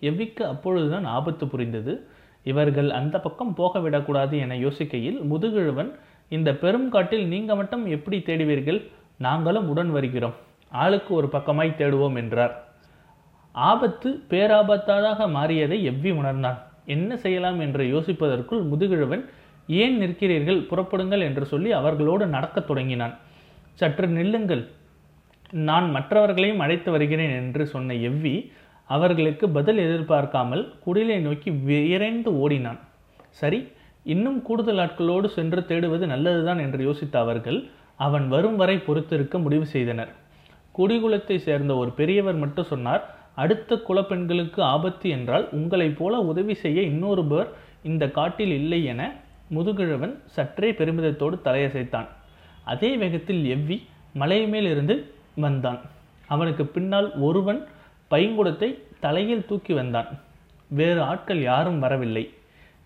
எவ்விக்கு 0.00 0.42
அப்பொழுதுதான் 0.42 1.04
ஆபத்து 1.04 1.48
புரிந்தது? 1.48 2.06
இவர்கள் 2.44 2.90
அந்த 2.90 3.20
பக்கம் 3.20 3.56
போகவிடக்கூடாது 3.56 4.38
என 4.38 4.56
யோசிக்கையில் 4.56 5.22
முதுகிழவன் 5.22 5.94
இந்த 6.28 6.52
பெருங்காட்டில் 6.52 7.26
நீங்க 7.26 7.56
மட்டும் 7.56 7.86
எப்படி 7.86 8.18
தேடுவீர்கள்? 8.18 8.88
நாங்களும் 9.18 9.68
உடன் 9.68 9.90
வருகிறோம். 9.90 10.34
ஆளுக்கு 10.70 11.14
ஒரு 11.14 11.28
பக்கமாய் 11.32 11.74
தேடுவோம் 11.78 12.16
என்றார். 12.16 12.64
ஆபத்து 13.52 14.22
பேராபத்தாக 14.28 15.26
மாறியதை 15.28 15.92
எவ்வி 15.92 16.12
உணர்ந்தான்? 16.12 16.62
என்ன 16.84 17.16
செய்யலாம் 17.16 17.60
என்று 17.60 17.84
யோசிப்பதற்குள் 17.84 18.62
முதுகிழவன் 18.62 19.24
ஏன் 19.66 20.00
நிற்கிறீர்கள்? 20.00 20.66
புறப்படுங்கள் 20.70 21.20
என்று 21.20 21.44
சொல்லி 21.44 21.72
அவர்களோடு 21.72 22.26
நடக்கத் 22.26 22.66
தொடங்கினான். 22.66 23.16
சற்று 23.72 24.06
நில்லுங்கள். 24.06 24.68
நான் 25.52 25.86
மற்றவர்களையும் 25.90 26.62
அழைத்து 26.64 26.90
வருகிறேன் 26.90 27.34
என்று 27.42 27.66
சொன்ன 27.66 27.94
எவ்வி 28.08 28.34
அவர்களுக்கு 28.88 29.46
பதில் 29.48 29.80
எதிர்பார்க்காமல் 29.84 30.62
குடிலை 30.84 31.18
நோக்கி 31.20 31.50
விரைந்து 31.68 32.30
ஓடினான். 32.42 32.80
சரி 33.40 33.60
இன்னும் 34.02 34.38
கூடுதல் 34.42 34.80
ஆட்களோடு 34.84 35.28
சென்று 35.36 35.60
தேடுவது 35.60 36.04
நல்லதுதான் 36.06 36.58
என்று 36.58 36.80
யோசித்த 36.88 37.16
அவர்கள் 37.16 37.58
அவன் 37.96 38.26
வரும் 38.28 38.56
வரை 38.56 38.76
பொறுத்திருக்க 38.78 39.36
முடிவு 39.38 39.66
செய்தனர். 39.66 40.10
குடிகுலத்தை 40.78 41.36
சேர்ந்த 41.36 41.72
ஒரு 41.74 41.90
பெரியவர் 41.90 42.38
மட்டும் 42.42 42.70
சொன்னார் 42.72 43.02
அடுத்த 43.34 43.80
குலப்பெண்களுக்கு 43.88 44.60
ஆபத்து 44.74 45.08
என்றால் 45.08 45.44
உங்களைப் 45.50 45.98
போல 45.98 46.20
உதவி 46.20 46.54
செய்ய 46.54 46.80
இன்னொருவர் 46.82 47.48
இந்த 47.82 48.04
காட்டில் 48.10 48.54
இல்லை 48.60 48.84
என 48.84 49.02
முதுகிழவன் 49.54 50.14
சற்றே 50.36 50.70
பெருமிதத்தோடு 50.70 51.36
தலையசைத்தான். 51.44 52.08
அதே 52.64 52.96
வேகத்தில் 52.96 53.44
எவ்வி 53.56 53.76
மலை 54.12 54.46
மேலிருந்து 54.46 54.94
வந்தான். 55.40 55.80
அவனுக்கு 56.26 56.66
பின்னால் 56.66 57.08
ஒருவன் 57.18 57.60
பைங்குடத்தை 58.10 58.68
தலையில் 59.00 59.46
தூக்கி 59.46 59.72
வந்தான். 59.72 60.08
வேறு 60.68 61.02
ஆட்கள் 61.02 61.42
யாரும் 61.42 61.78
வரவில்லை. 61.78 62.24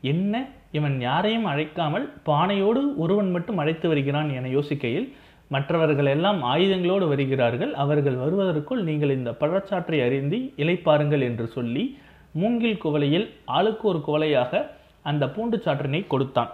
என்ன? 0.00 0.48
இவன் 0.72 1.00
யாரையும் 1.00 1.46
அழைக்காமல் 1.46 2.06
பானையோடு 2.26 2.80
ஒருவன் 2.96 3.30
மட்டும் 3.30 3.58
அழைத்து 3.58 3.88
வருகிறான் 3.88 4.30
என 4.30 4.48
யோசிக்கையில் 4.48 5.08
மற்றவர்கள் 5.48 6.06
எல்லாம் 6.06 6.42
ஆயுதங்களோடு 6.42 7.08
வருகிறார்கள். 7.08 7.74
அவர்கள் 7.74 8.14
வருவதற்குள் 8.14 8.82
நீங்கள் 8.82 9.10
இந்த 9.10 9.30
பழச்சாற்றை 9.30 9.98
அறிந்து 10.04 10.38
இளைப்பாருங்கள் 10.56 11.20
என்று 11.20 11.46
சொல்லி 11.46 11.98
மூங்கில் 12.32 12.80
குவளையில் 12.84 13.26
ஆளுக்கு 13.44 13.88
ஒரு 13.88 14.00
குவளையாக 14.06 14.66
அந்த 15.02 15.28
பூண்டு 15.28 15.62
சாற்றினை 15.64 16.06
கொடுத்தான். 16.06 16.52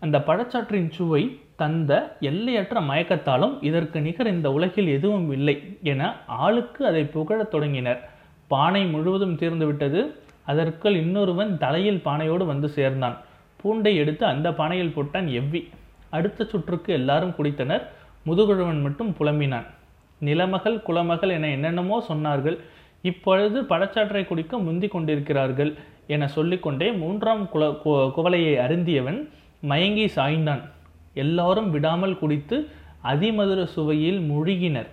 அந்த 0.00 0.18
பழச்சாற்றின் 0.18 0.90
சுவை 0.90 1.40
தந்த 1.56 2.16
எல்லையற்ற 2.20 2.80
மயக்கத்தாலும் 2.80 3.54
இதற்கு 3.60 4.00
நிகர் 4.00 4.26
இந்த 4.26 4.52
உலகில் 4.52 4.88
எதுவும் 4.88 5.32
இல்லை 5.32 5.78
என 5.82 6.12
ஆளுக்கு 6.26 6.86
அதை 6.86 7.02
புகழத் 7.04 7.50
தொடங்கினர். 7.50 8.00
பானை 8.48 8.84
முழுவதும் 8.84 9.36
தீர்ந்துவிட்டது 9.36 10.00
அதற்குள் 10.44 10.94
இன்னொருவன் 10.94 11.58
தலையில் 11.58 12.02
பானையோடு 12.04 12.44
வந்து 12.46 12.68
சேர்ந்தான். 12.68 13.16
பூண்டை 13.62 13.92
எடுத்து 13.96 14.26
அந்த 14.26 14.50
பானையில் 14.50 14.94
போட்டான் 14.96 15.28
எவ்வி. 15.40 15.62
அடுத்த 16.10 16.44
சுற்றுக்கு 16.44 16.92
எல்லாரும் 16.92 17.34
குடித்தனர். 17.38 17.82
முதுகுழவன் 18.26 18.82
மட்டும் 18.82 19.16
புலம்பினான். 19.18 19.66
நிலமகள் 20.20 20.78
குலமகள் 20.86 21.28
என 21.28 21.48
என்னென்னமோ 21.48 22.04
சொன்னார்கள். 22.08 22.58
இப்பொழுது 23.02 23.62
பழச்சாற்றை 23.62 24.26
குடிக்க 24.26 24.58
முந்தி 24.58 24.88
கொண்டிருக்கிறார்கள் 24.88 25.74
என 26.06 26.28
சொல்லிக்கொண்டே 26.28 26.92
மூன்றாம் 26.92 27.48
குல 27.48 27.70
குவலையை 27.84 28.54
அருந்தியவன் 28.66 29.20
மயங்கி 29.60 30.06
சாய்ந்தான். 30.16 30.62
எல்லாரும் 31.24 31.70
விடாமல் 31.70 32.18
குடித்து 32.18 32.56
அதிமதுர 33.04 33.60
சுவையில் 33.74 34.20
முழுகினர். 34.30 34.90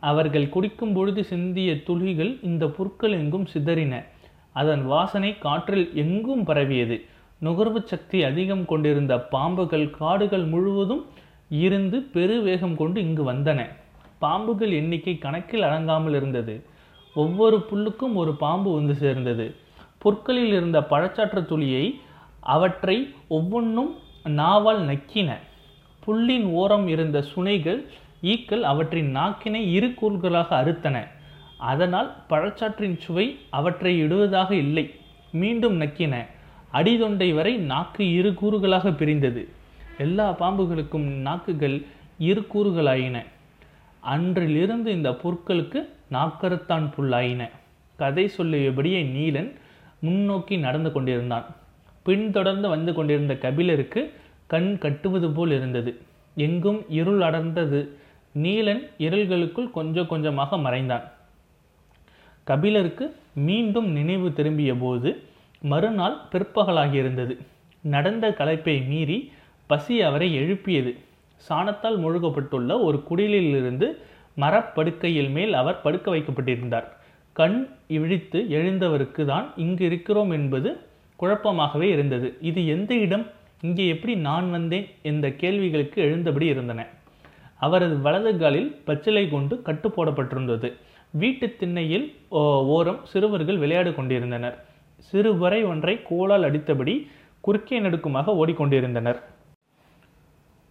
அவர்கள் 0.00 0.48
குடிக்கும் 0.48 0.92
பொழுது 0.92 1.20
சிந்திய 1.24 1.70
துளிகள் 1.82 2.32
இந்த 2.42 2.64
புற்கள் 2.76 3.12
எங்கும் 3.12 3.46
சிதறின. 3.54 3.94
அதன் 4.52 4.82
வாசனை 4.86 5.30
காற்றில் 5.38 5.86
எங்கும் 5.94 6.44
பரவியது. 6.44 6.96
நுகர்வு 7.42 7.80
சக்தி 7.84 8.18
அதிகம் 8.24 8.64
கொண்டிருந்த 8.64 9.14
பாம்புகள் 9.32 9.86
காடுகள் 9.90 10.44
முழுவதும் 10.44 11.02
இருந்து 11.62 11.98
பெருவேகம் 12.14 12.76
கொண்டு 12.76 12.98
இங்கு 13.00 13.24
வந்தன. 13.32 13.60
பாம்புகள் 14.20 14.72
எண்ணிக்கை 14.72 15.14
கணக்கில் 15.18 15.66
அடங்காமல் 15.68 16.14
இருந்தது. 16.14 16.54
ஒவ்வொரு 17.16 17.58
புல்லுக்கும் 17.70 18.14
ஒரு 18.14 18.32
பாம்பு 18.44 18.70
வந்து 18.74 18.94
சேர்ந்தது. 18.94 19.46
புற்களில் 19.98 20.52
இருந்த 20.52 20.78
பழச்சாற்று 20.90 21.42
துளியை 21.46 21.84
அவற்றை 22.54 22.96
ஒவ்வொன்றும் 23.28 23.92
நாவால் 24.26 24.80
நக்கின. 24.80 25.32
புல்லின் 26.06 26.44
ஓரம் 26.44 26.88
இருந்த 26.88 27.24
சுனைகள் 27.34 27.84
ஈக்கள் 28.22 28.62
அவற்றின் 28.62 29.16
நாக்கினை 29.16 29.72
இரு 29.72 29.86
கூறுகளாக 29.86 30.56
அறுத்தன. 30.56 31.06
அதனால் 31.58 32.16
பழச்சாற்றின் 32.28 32.98
சுவை 32.98 33.38
அவற்றை 33.50 34.04
இடுவதாக 34.04 34.50
இல்லை. 34.50 34.94
மீண்டும் 35.32 35.80
நக்கின. 35.80 36.26
அடிதொண்டை 36.72 37.34
வரை 37.34 37.56
நாக்கு 37.56 38.12
இரு 38.12 38.30
கூறுகளாக 38.30 38.92
பிரிந்தது. 38.92 39.48
எல்லா 39.98 40.36
பாம்புகளுக்கும் 40.38 41.06
நாக்குகள் 41.06 41.84
இரு 42.18 42.46
கூறுகளாயின. 42.54 43.24
அன்றிலிருந்து 44.00 44.92
இந்த 44.92 45.10
புற்களுக்கு 45.10 45.88
நாக்கறுத்தான் 46.12 46.90
புல்லாயின. 46.96 47.50
கதை 47.96 48.30
சொல்லியபடியே 48.38 49.02
நீலன் 49.02 49.56
முன்னோக்கி 50.00 50.56
நடந்து 50.56 50.92
கொண்டிருந்தான். 50.92 51.46
பின்தொடர்ந்து 52.06 52.66
வந்து 52.68 52.92
கொண்டிருந்த 52.94 53.34
கபிலருக்கு 53.44 54.00
கண் 54.52 54.70
கட்டுவது 54.78 55.28
போல் 55.36 55.52
இருந்தது. 55.58 55.90
எங்கும் 56.36 56.80
இருள் 56.98 57.22
அடர்ந்தது. 57.28 57.80
நீலன் 58.34 58.82
இருள்களுக்குள் 59.06 59.70
கொஞ்சம் 59.70 60.10
கொஞ்சமாக 60.12 60.58
மறைந்தான். 60.66 61.04
கபிலருக்கு 62.46 63.04
மீண்டும் 63.46 63.88
நினைவு 63.90 64.28
திரும்பிய 64.32 64.72
போது 64.74 65.10
மறுநாள் 65.62 66.16
பிற்பகலாகியிருந்தது 66.32 67.34
நடந்த 67.84 68.26
களைப்பை 68.38 68.74
மீறி 68.90 69.18
பசி 69.70 69.94
அவரை 70.08 70.28
எழுப்பியது. 70.34 70.92
சாணத்தால் 71.48 71.98
முழுகப்பட்டுள்ள 72.04 72.72
ஒரு 72.86 72.98
குடிலிலிருந்து 73.08 73.86
மரப்படுக்கையில் 74.36 75.30
மேல் 75.36 75.54
அவர் 75.60 75.82
படுக்க 75.84 76.06
வைக்கப்பட்டிருந்தார். 76.14 76.86
கண் 77.36 77.58
இழித்து 77.96 78.38
எழுந்தவருக்கு 78.58 79.22
தான் 79.24 79.46
இங்கு 79.64 79.82
இருக்கிறோம் 79.84 80.32
என்பது 80.38 80.70
குழப்பமாகவே 81.20 81.82
இருந்தது. 81.82 82.36
இது 82.40 82.66
எந்த 82.66 82.94
இடம்? 82.94 83.26
இங்கே 83.60 83.88
எப்படி 83.88 84.16
நான் 84.16 84.50
வந்தேன்? 84.50 84.90
என்ற 85.02 85.32
கேள்விகளுக்கு 85.32 86.02
எழுந்தபடி 86.02 86.46
இருந்தன. 86.46 86.86
அவரது 87.58 88.00
வலது 88.00 88.38
காலில் 88.38 88.80
பச்சிலை 88.84 89.28
கொண்டு 89.28 89.62
கட்டு 89.62 89.88
போடப்பட்டிருந்தது. 89.88 90.72
வீட்டு 91.10 91.56
திண்ணையில் 91.56 92.14
ஓ- 92.28 92.64
ஓரம் 92.64 93.00
சிறுவர்கள் 93.04 93.58
விளையாடு 93.58 93.94
கொண்டிருந்தனர். 93.94 94.64
சிறுவரை 94.98 95.64
ஒன்றை 95.64 96.02
கோலால் 96.02 96.42
அடித்தபடி 96.42 97.06
குறுக்கே 97.40 97.80
நடுக்குமாக 97.80 98.46
ஓடிக்கொண்டிருந்தனர் 98.46 99.20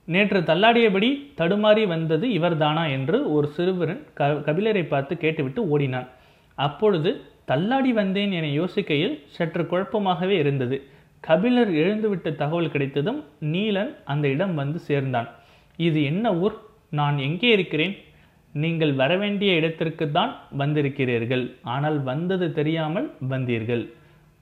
நேற்று 0.06 0.42
தள்ளாடியபடி 0.42 1.32
தடுமாறி 1.38 1.88
வந்தது 1.88 2.28
இவர்தானா? 2.28 2.92
என்று 2.92 3.34
ஒரு 3.34 3.48
சிறுவரன் 3.58 4.14
க 4.14 4.28
கபிலரை 4.28 4.88
பார்த்து 4.88 5.18
கேட்டுவிட்டு 5.18 5.70
ஓடினான். 5.70 6.08
அப்பொழுது 6.56 7.22
தள்ளாடி 7.46 7.92
வந்தேன் 7.94 8.32
என 8.32 8.48
யோசிக்கையில் 8.60 9.16
சற்று 9.36 9.64
குழப்பமாகவே 9.64 10.36
இருந்தது. 10.44 10.78
கபிலர் 11.24 11.72
எழுந்துவிட்ட 11.82 12.36
தகவல் 12.36 12.72
கிடைத்ததும் 12.72 13.20
நீலன் 13.54 13.92
அந்த 14.04 14.26
இடம் 14.28 14.56
வந்து 14.56 14.80
சேர்ந்தான். 14.80 15.30
இது 15.80 16.04
என்ன 16.04 16.34
ஊர்? 16.36 16.56
நான் 16.90 17.18
எங்கே 17.18 17.50
இருக்கிறேன்? 17.52 17.96
நீங்கள் 18.54 18.94
வரவேண்டிய 18.94 19.54
இடத்திற்கு 19.54 20.06
தான் 20.12 20.34
வந்திருக்கிறீர்கள். 20.58 21.46
ஆனால் 21.62 21.98
வந்தது 22.04 22.48
தெரியாமல் 22.52 23.08
வந்தீர்கள். 23.30 23.84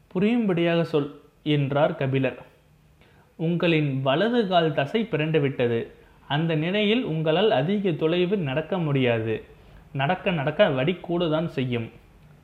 புரியும்படியாக 0.07 0.81
சொல் 0.83 1.09
என்றார் 1.55 1.95
கபிலர். 1.95 2.37
உங்களின் 3.39 3.89
வலது 4.01 4.41
கால் 4.47 4.73
தசை 4.73 5.01
பிறண்டுவிட்டது 5.11 5.79
அந்த 6.27 6.51
நிலையில் 6.55 7.03
உங்களால் 7.03 7.51
அதிக 7.51 7.91
தொலைவு 7.91 8.35
நடக்க 8.49 8.77
முடியாது. 8.77 9.33
நடக்க 9.93 10.31
நடக்க 10.31 10.69
வடி 10.69 10.93
கூடதான் 11.07 11.49
செய்யும். 11.57 11.87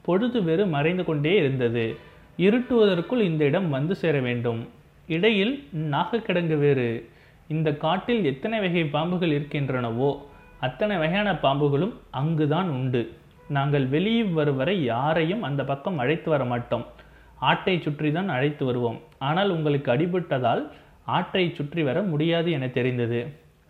பொழுது 0.09 0.39
வெறு 0.49 0.65
மறைந்து 0.75 1.03
கொண்டே 1.07 1.33
இருந்தது. 1.41 1.85
இருட்டுவதற்குள் 2.45 3.23
இந்த 3.29 3.41
இடம் 3.51 3.69
வந்து 3.77 3.93
சேர 4.01 4.17
வேண்டும். 4.27 4.61
இடையில் 5.15 5.53
நாகக்கிடங்கு 5.93 6.57
வேறு. 6.65 6.89
இந்த 7.53 7.69
காட்டில் 7.83 8.23
எத்தனை 8.31 8.57
வகை 8.63 8.83
பாம்புகள் 8.95 9.33
இருக்கின்றனவோ 9.37 10.09
அத்தனை 10.67 10.95
வகையான 11.01 11.29
பாம்புகளும் 11.43 11.93
அங்குதான் 12.19 12.69
உண்டு. 12.77 13.01
நாங்கள் 13.57 13.85
வெளியே 13.93 14.23
வரும் 14.37 14.59
வரை 14.61 14.75
யாரையும் 14.93 15.45
அந்த 15.47 15.61
பக்கம் 15.69 15.99
அழைத்து 16.03 16.29
வர 16.33 16.43
மாட்டோம். 16.51 16.85
ஆட்டை 17.49 17.75
சுற்றி 17.85 18.09
தான் 18.17 18.29
அழைத்து 18.35 18.63
வருவோம். 18.69 18.99
ஆனால் 19.27 19.53
உங்களுக்கு 19.55 19.89
அடிபட்டதால் 19.93 20.63
ஆட்டை 21.17 21.45
சுற்றி 21.59 21.81
வர 21.89 21.99
முடியாது 22.11 22.49
என 22.57 22.67
தெரிந்தது. 22.77 23.21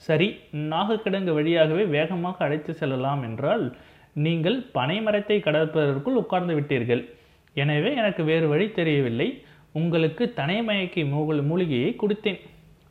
சரி 0.08 0.27
நாகக்கிடங்கு 0.72 1.31
வழியாகவே 1.38 1.86
வேகமாக 1.96 2.38
அழைத்து 2.46 2.74
செல்லலாம் 2.81 3.22
என்றால் 3.29 3.65
நீங்கள் 4.13 4.66
பனைமரத்தை 4.74 5.38
கடற்பதற்குள் 5.39 6.20
உட்கார்ந்து 6.22 6.60
விட்டீர்கள். 6.60 7.10
எனவே 7.54 7.96
எனக்கு 7.96 8.24
வேறு 8.24 8.48
வழி 8.48 8.72
தெரியவில்லை. 8.72 9.44
உங்களுக்கு 9.72 10.34
தனைமயக்கை 10.36 11.10
மூகல் 11.10 11.42
மூலிகையை 11.44 11.96
கொடுத்தேன். 12.01 12.39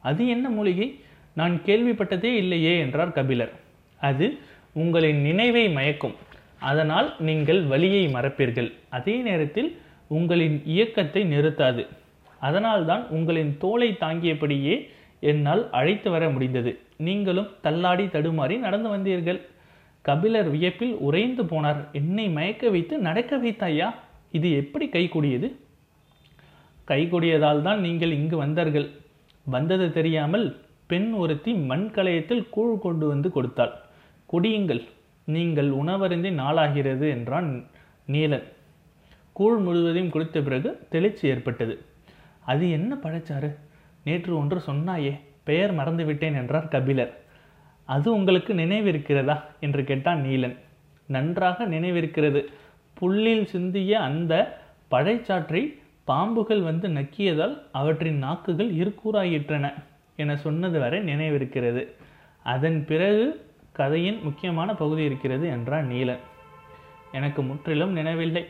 அது 0.00 0.28
என்ன 0.28 0.48
மூலிகை? 0.48 1.00
நான் 1.34 1.60
கேள்விப்பட்டதே 1.66 2.30
இல்லையே 2.34 2.78
என்றார் 2.78 3.12
கபிலர். 3.12 3.52
அது 4.00 4.38
உங்களின் 4.72 5.20
நினைவை 5.20 5.68
மயக்கும். 5.68 6.14
அதனால் 6.58 7.16
நீங்கள் 7.18 7.62
வழியை 7.62 8.08
மறப்பீர்கள். 8.08 8.72
அதே 8.88 9.16
நேரத்தில் 9.16 9.76
உங்களின் 10.08 10.62
இயக்கத்தை 10.64 11.22
நிறுத்தாது. 11.24 11.86
அதனால்தான் 12.38 13.06
உங்களின் 13.08 13.58
தோலை 13.58 13.96
தாங்கியபடியே 14.00 14.88
என்னால் 15.20 15.70
அழைத்து 15.70 16.10
வர 16.10 16.30
முடிந்தது. 16.30 16.78
நீங்களும் 16.96 17.48
தள்ளாடி 17.60 18.04
தடுமாறி 18.04 18.58
நடந்து 18.58 18.88
வந்தீர்கள். 18.96 19.40
கபிலர் 20.08 20.50
வியப்பில் 20.54 20.94
உறைந்து 21.06 21.42
போனார். 21.50 21.80
என்னை 22.00 22.26
மயக்க 22.36 22.70
வைத்து 22.74 22.94
நடக்க 23.06 23.32
வைத்தாயா? 23.44 23.88
இது 24.36 24.48
எப்படி 24.60 24.86
கைகூடியது 24.94 25.48
கைகூடியதால் 26.90 27.64
தான் 27.66 27.80
நீங்கள் 27.86 28.12
இங்கு 28.18 28.36
வந்தார்கள். 28.36 28.86
வந்தது 29.54 29.86
தெரியாமல் 29.96 30.46
பெண் 30.90 31.10
ஒருத்தி 31.22 31.52
மண் 31.70 31.86
கலையத்தில் 31.96 32.44
கூழ் 32.54 32.76
கொண்டு 32.84 33.06
வந்து 33.12 33.28
கொடுத்தாள். 33.30 33.74
குடியுங்கள். 34.32 34.82
நீங்கள் 35.34 35.70
உணவருந்தி 35.80 36.30
நாளாகிறது 36.40 37.06
என்றான் 37.16 37.48
நீலன். 38.12 38.46
கூழ் 39.38 39.58
முழுவதையும் 39.66 40.12
குடித்த 40.14 40.38
பிறகு 40.46 40.70
தெளிச்சு 40.92 41.24
ஏற்பட்டது. 41.32 41.74
அது 42.52 42.64
என்ன 42.76 42.92
பழச்சாறு? 43.02 43.50
நேற்று 44.06 44.32
ஒன்று 44.40 44.58
சொன்னாயே 44.66 45.12
பெயர் 45.48 45.72
மறந்துவிட்டேன் 45.78 46.38
என்றார் 46.40 46.72
கபிலர். 46.74 47.12
அது 47.88 48.08
உங்களுக்கு 48.12 48.52
நினைவிருக்கிறதா? 48.54 49.36
என்று 49.60 49.82
கேட்டான் 49.84 50.22
நீலன். 50.24 50.56
நன்றாக 51.08 51.66
நினைவிருக்கிறது. 51.66 52.40
புல்லில் 52.98 53.46
சிந்திய 53.52 53.92
அந்த 54.00 54.32
பழைச்சாற்றை 54.90 55.62
பாம்புகள் 56.06 56.62
வந்து 56.62 56.88
நக்கியதால் 56.88 57.54
அவற்றின் 57.72 58.18
நாக்குகள் 58.18 58.70
இருக்கூறாயிற்றன 58.80 59.66
என 60.16 60.36
சொன்னது 60.36 60.78
வரை 60.78 60.98
நினைவிருக்கிறது. 61.00 61.82
அதன் 62.44 62.78
பிறகு 62.84 63.24
கதையின் 63.72 64.20
முக்கியமான 64.22 64.70
பகுதி 64.74 65.02
இருக்கிறது 65.04 65.46
என்றான் 65.48 65.90
நீலன். 65.90 66.22
எனக்கு 67.12 67.40
முற்றிலும் 67.42 67.92
நினைவில்லை. 67.92 68.44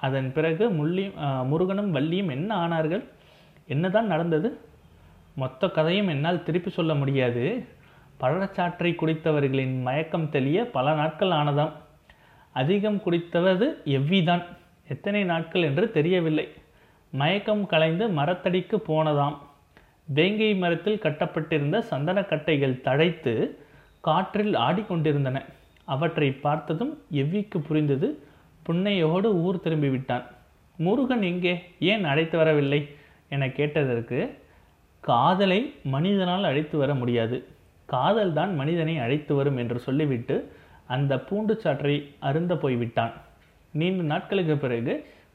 அதன் 0.00 0.28
பிறகு 0.32 0.64
முள்ளி 0.70 1.04
முருகனும் 1.50 1.94
வள்ளியும் 1.94 2.32
என்ன 2.36 2.50
ஆனார்கள்? 2.64 3.04
என்னதான் 3.68 4.06
நடந்தது? 4.06 4.48
மொத்த 5.36 5.68
கதையும் 5.68 6.08
என்னால் 6.08 6.42
திருப்பி 6.42 6.70
சொல்ல 6.70 6.92
முடியாது. 6.94 7.44
பழச்சாற்றை 8.24 8.94
குடித்தவர்களின் 8.94 9.80
மயக்கம் 9.80 10.30
தெளிய 10.30 10.70
பல 10.70 10.94
நாட்கள் 10.94 11.28
ஆனதாம். 11.28 11.72
அதிகம் 12.52 13.00
குடித்தவது 13.06 13.66
எவ்விதான்? 13.84 14.44
எத்தனை 14.88 15.24
நாட்கள் 15.24 15.62
என்று 15.62 15.90
தெரியவில்லை. 15.90 16.48
மயக்கம் 17.10 17.66
கலைந்து 17.66 18.08
மரத்தடிக்கு 18.08 18.82
போனதாம். 18.88 19.36
வேங்கை 20.04 20.54
மரத்தில் 20.54 20.98
கட்டப்பட்டிருந்த 20.98 21.84
சந்தனக்கட்டைகள் 21.90 22.80
தழைத்து 22.80 23.56
காற்றில் 24.00 24.54
ஆடிக்கொண்டிருந்தன. 24.54 25.42
அவற்றை 25.84 26.32
பார்த்ததும் 26.32 27.02
எவ்விக்கு 27.12 27.58
புரிந்தது? 27.58 28.22
புன்னையோடு 28.68 29.24
ஊர் 29.24 29.60
திரும்பிவிட்டான். 29.64 30.24
முருகன் 30.76 31.22
எங்கே? 31.22 31.62
ஏன் 31.80 32.04
அழைத்து 32.04 32.38
வரவில்லை? 32.38 32.88
என 33.28 33.48
கேட்டதற்கு 33.48 34.42
காதலை 35.00 35.74
மனிதனால் 35.82 36.44
அழைத்து 36.44 36.78
வர 36.78 36.94
முடியாது. 36.94 37.48
காதல் 37.92 38.32
தான் 38.38 38.52
மனிதனை 38.60 38.94
அழைத்து 39.04 39.32
வரும் 39.38 39.58
என்று 39.62 39.78
சொல்லிவிட்டு 39.86 40.36
அந்த 40.94 41.12
பூண்டு 41.28 41.54
சாற்றை 41.62 41.96
அருந்த 42.28 42.54
போய்விட்டான். 42.62 43.12
நீண்ட 43.74 44.02
நாட்களுக்கு 44.12 44.56
பிறகு 44.64 44.94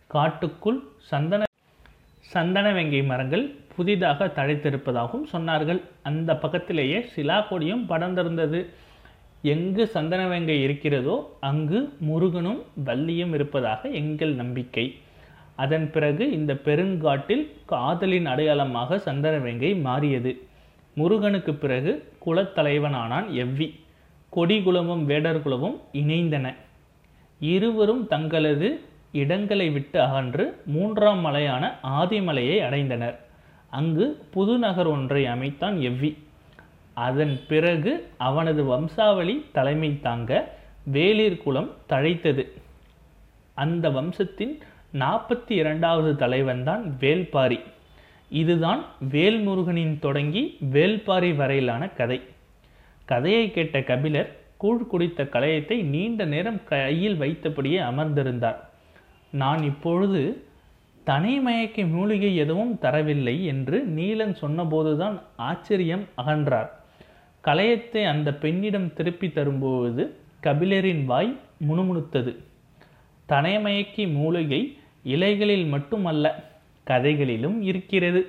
காட்டுக்குள் 0.09 0.79
சந்தன 1.11 1.47
சந்தன 2.33 2.67
வெங்கை 2.77 3.01
மரங்கள் 3.11 3.45
புதிதாக 3.75 4.25
தழைத்திருப்பதாகவும் 4.37 5.27
சொன்னார்கள். 5.33 5.79
அந்த 6.09 6.29
பக்கத்திலேயே 6.43 6.97
சிலா 7.13 7.37
கொடியும் 7.49 7.83
படர்ந்திருந்தது. 7.91 8.59
எங்கு 9.53 9.83
சந்தனவேங்கை 9.93 10.57
இருக்கிறதோ 10.65 11.15
அங்கு 11.49 11.79
முருகனும் 12.07 12.59
வள்ளியும் 12.87 13.33
இருப்பதாக 13.37 13.89
எங்கள் 14.01 14.33
நம்பிக்கை. 14.41 14.85
அதன் 15.63 15.87
பிறகு 15.93 16.23
இந்த 16.37 16.51
பெருங்காட்டில் 16.65 17.45
காதலின் 17.71 18.27
அடையாளமாக 18.33 18.99
சந்தனவேங்கை 19.07 19.71
மாறியது. 19.87 20.33
முருகனுக்கு 20.99 21.53
பிறகு 21.53 21.91
குலத்தலைவனானான் 22.25 23.27
எவ்வி. 23.43 23.67
கொடிகுலமும் 24.35 25.03
வேடர்குலமும் 25.05 25.77
இணைந்தன. 25.93 26.55
இருவரும் 27.39 28.07
தங்களது 28.07 28.67
இடங்களை 29.11 29.69
விட்டு 29.69 30.01
அகன்று 30.01 30.61
மூன்றாம் 30.65 31.19
மலையான 31.19 31.63
ஆதிமலையை 31.83 32.57
அடைந்தனர். 32.63 33.15
அங்கு 33.69 34.05
புதுநகர் 34.31 34.87
ஒன்றை 34.87 35.25
அமைத்தான் 35.25 35.77
எவ்வி. 35.77 36.11
அதன் 36.93 37.39
பிறகு 37.47 37.93
அவனது 38.17 38.63
வம்சாவளி 38.63 39.45
தலைமை 39.51 40.01
தாங்க 40.01 40.57
வேளிர் 40.91 41.43
குலம் 41.43 41.71
தழைத்தது. 41.89 42.43
அந்த 43.53 43.89
வம்சத்தின் 43.89 44.59
நாற்பத்தி 44.93 45.51
இரண்டாவது 45.51 46.15
தலைவன்தான் 46.15 46.97
வேல்பாரி. 46.99 47.59
இதுதான் 48.29 48.85
வேல்முருகனின் 49.11 49.99
தொடங்கி 49.99 50.57
வேல்பாரி 50.71 51.35
வரையிலான 51.35 51.89
கதை. 51.89 52.21
கதையை 53.05 53.51
கேட்ட 53.51 53.81
கபிலர் 53.81 54.35
கூழ் 54.57 54.87
குடித்த 54.87 55.23
கலையத்தை 55.23 55.83
நீண்ட 55.83 56.25
நேரம் 56.25 56.63
கையில் 56.63 57.19
வைத்தபடியே 57.19 57.79
அமர்ந்திருந்தார். 57.79 58.55
நான் 59.31 59.63
இப்பொழுது 59.63 60.43
தனிமயக்க 61.05 61.89
மூலிகை 61.89 62.35
எதுவும் 62.35 62.79
தரவில்லை 62.81 63.45
என்று 63.45 63.85
நீலன் 63.87 64.35
சொன்னபோதுதான் 64.41 65.21
ஆச்சரியம் 65.35 66.05
அகன்றார். 66.17 66.69
கலையத்தை 67.43 68.05
அந்த 68.05 68.33
பெண்ணிடம் 68.33 68.93
திருப்பி 68.93 69.31
தரும்போது 69.31 70.15
கபிலரின் 70.43 71.05
வாய் 71.05 71.39
முணுமுணுத்தது. 71.67 72.35
தனைமயக்கி 73.29 74.11
மூலிகை 74.13 74.77
இலைகளில் 75.03 75.65
மட்டுமல்ல 75.65 76.48
கதைகளிலும் 76.89 77.61
இருக்கிறது. 77.61 78.21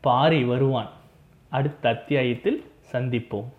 பாரி 0.00 0.44
வருவான். 0.44 0.90
அடுத்த 1.48 1.88
அத்தியாயத்தில் 1.88 2.58
சந்திப்போம். 2.92 3.50